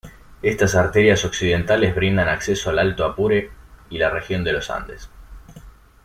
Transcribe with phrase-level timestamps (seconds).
[0.41, 3.51] Estas arterias occidentales brindan acceso al Alto Apure
[3.91, 5.11] y la Región de los Andes.